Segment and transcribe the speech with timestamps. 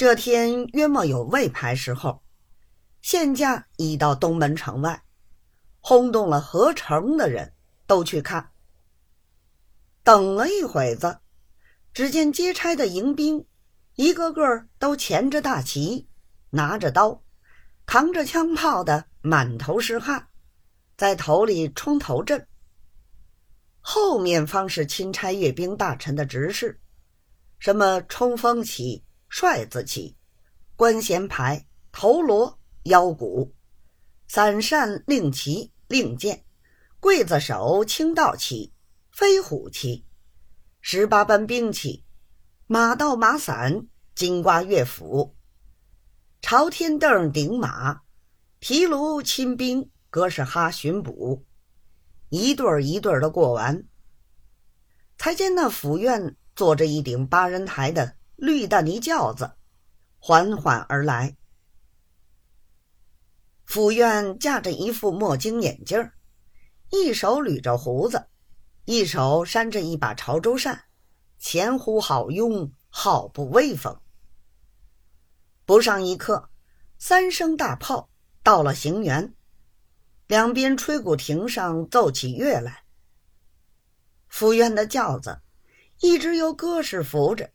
[0.00, 2.22] 这天约莫有未牌时候，
[3.02, 5.02] 现驾已到东门城外，
[5.78, 7.52] 轰动了合城的人
[7.86, 8.52] 都去看。
[10.02, 11.18] 等了一会子，
[11.92, 13.46] 只见接差的迎宾，
[13.96, 16.08] 一个个都牵着大旗，
[16.48, 17.22] 拿着刀，
[17.84, 20.28] 扛着枪炮的，满头是汗，
[20.96, 22.48] 在头里冲头阵。
[23.80, 26.80] 后面方是钦差阅兵大臣的执事，
[27.58, 30.18] 什么冲锋旗、帅字旗、
[30.76, 33.54] 官衔牌、头锣、腰鼓、
[34.28, 36.44] 伞扇、令旗、令箭、
[37.00, 38.74] 刽子手、清道旗。
[39.12, 40.06] 飞虎旗，
[40.80, 42.04] 十八般兵器，
[42.66, 45.36] 马道马伞，金瓜乐斧，
[46.40, 48.00] 朝天凳顶马，
[48.60, 51.44] 提炉亲兵，格式哈巡捕，
[52.30, 53.84] 一对儿一对儿的过完。
[55.18, 59.52] 才见那府院坐着一顶八人抬的绿大泥轿子，
[60.18, 61.36] 缓缓而来。
[63.66, 66.10] 府院架着一副墨镜眼镜
[66.90, 68.28] 一手捋着胡子。
[68.86, 70.84] 一手扇着一把潮州扇，
[71.38, 74.00] 前呼好拥，好不威风。
[75.66, 76.48] 不上一刻，
[76.98, 78.08] 三声大炮
[78.42, 79.34] 到了行辕，
[80.26, 82.84] 两边吹鼓亭上奏起乐来。
[84.28, 85.42] 府院的轿子
[86.00, 87.52] 一直由歌士扶着，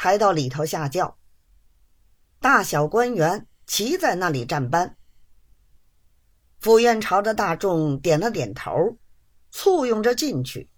[0.00, 1.18] 抬到里头下轿。
[2.38, 4.96] 大小官员齐在那里站班。
[6.60, 8.96] 府院朝着大众点了点头。
[9.50, 10.68] 簇拥着进去，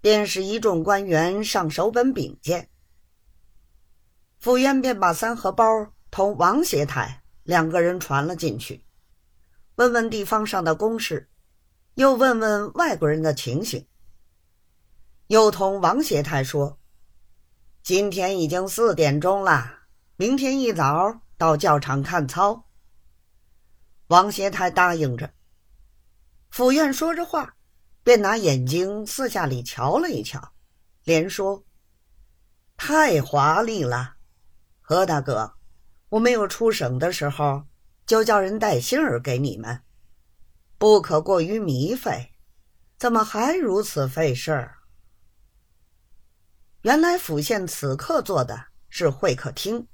[0.00, 2.68] 便是一众官员上手本禀见。
[4.40, 5.64] 府院便把三荷包
[6.10, 8.84] 同王协台两个人传了进去，
[9.76, 11.30] 问问地方上的公事，
[11.94, 13.86] 又问问外国人的情形。
[15.28, 16.80] 又同王协台说
[17.82, 19.80] ：“今天已经四点钟了，
[20.14, 22.68] 明天一早到教场看操。”
[24.06, 25.32] 王协台答应着。
[26.48, 27.56] 府院说着话，
[28.04, 30.52] 便拿眼睛四下里瞧了一瞧，
[31.02, 31.64] 连说
[32.76, 34.14] ：“太华丽了，
[34.80, 35.54] 何大哥，
[36.10, 37.64] 我没有出省的时候，
[38.06, 39.80] 就叫人带信儿给你们，
[40.78, 42.32] 不可过于糜费，
[42.96, 44.78] 怎么还如此费事儿？”
[46.82, 49.86] 原来府县此刻坐的是会客厅，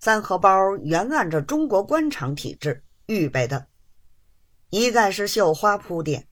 [0.00, 3.68] 三荷包原按着中国官场体制预备的。
[4.70, 6.26] 一概是绣花铺垫，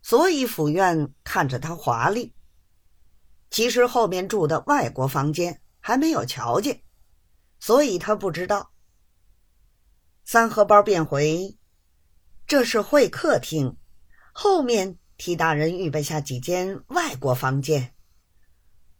[0.00, 2.34] 所以府院看着它华丽。
[3.50, 6.82] 其实后面住的外国房间还没有瞧见，
[7.60, 8.72] 所以他不知道。
[10.24, 11.58] 三荷包便回
[12.48, 13.76] ：“这是会客厅，
[14.32, 17.94] 后面替大人预备下几间外国房间。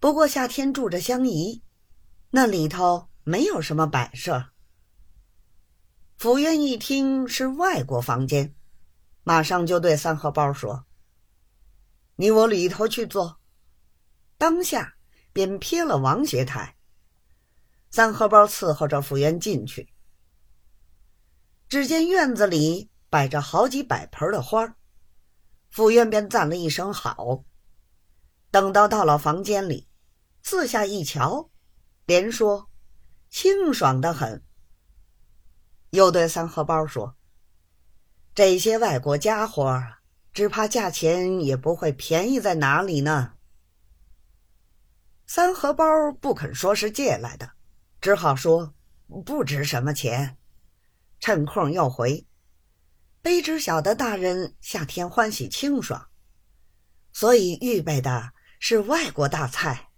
[0.03, 1.63] 不过夏天住着相宜，
[2.31, 4.47] 那里头没有什么摆设。”
[6.19, 8.53] 府院一听是外国房间，
[9.23, 10.87] 马上就对三荷包说
[12.19, 13.39] ：“你我里头去坐。”
[14.37, 14.97] 当下
[15.33, 16.77] 便撇了王学台。
[17.89, 19.95] 三荷包伺候着府院进去，
[21.69, 24.75] 只见院子里摆着好几百盆的花
[25.71, 27.45] 府院便赞了一声好。
[28.51, 29.87] 等到到了房间里，
[30.43, 31.51] 四下一瞧，
[32.05, 32.69] 连说
[33.31, 34.45] ：“清爽的很。”
[35.91, 37.17] 又对三荷包说
[38.35, 39.81] ：“这些外国家伙，
[40.33, 43.35] 只怕价钱也不会便宜在哪里呢。”
[45.27, 45.85] 三荷包
[46.21, 47.53] 不肯说是借来的，
[48.01, 48.75] 只好说
[49.25, 50.37] 不值什么钱。
[51.21, 52.27] 趁空又回，
[53.23, 56.09] 卑职晓得大人夏天欢喜清爽，
[57.13, 59.92] 所以预备的是外国大菜。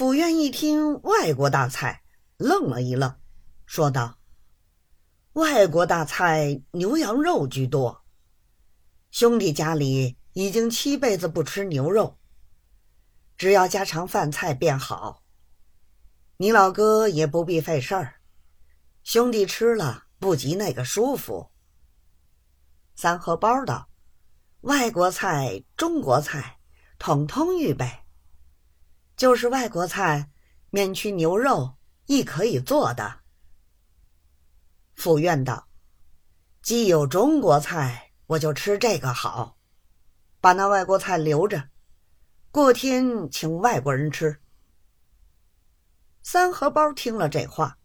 [0.00, 2.02] 府院一听外国大菜，
[2.38, 3.20] 愣了一愣。
[3.66, 4.18] 说道
[5.36, 8.02] ：“外国大菜牛羊肉居多，
[9.10, 12.18] 兄弟家里已经七辈子不吃牛肉，
[13.36, 15.22] 只要家常饭菜便好。
[16.38, 18.22] 你老哥也不必费事儿，
[19.02, 21.50] 兄弟吃了不及那个舒服。”
[22.96, 23.90] 三荷包道
[24.64, 26.58] ：“外国菜、中国菜，
[26.98, 27.99] 统统预备。
[29.20, 30.30] 就是外国菜，
[30.70, 31.76] 免去牛肉
[32.06, 33.20] 亦可以做的。”
[34.96, 35.68] 府院道
[36.64, 39.58] ：“既有中国菜，我就吃这个好，
[40.40, 41.68] 把那外国菜留着，
[42.50, 44.40] 过天请外国人吃。”
[46.24, 47.76] 三荷包听了这话，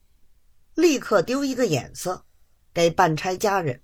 [0.73, 2.25] 立刻丢一个眼色，
[2.73, 3.83] 给办差家人，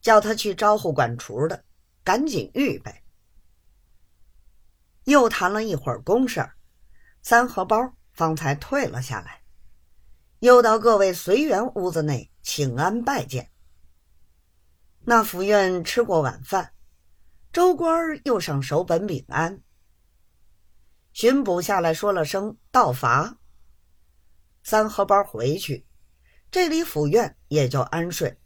[0.00, 1.64] 叫他去招呼管厨的，
[2.02, 2.92] 赶紧预备。
[5.04, 6.44] 又谈了一会儿公事
[7.28, 9.42] 三荷包方才退了下来，
[10.38, 13.50] 又到各位随员屋子内请安拜见。
[15.00, 16.72] 那府院吃过晚饭，
[17.52, 19.60] 州官又上守本禀安。
[21.12, 23.38] 巡捕下来说了声到罚，
[24.62, 25.84] 三合包回去，
[26.52, 28.38] 这里府院也就安睡。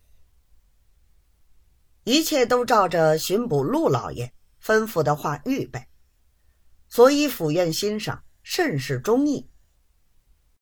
[2.05, 4.33] 一切都照着巡捕陆老爷
[4.65, 5.87] 吩咐的话预备，
[6.89, 9.50] 所以府院欣赏甚是中意。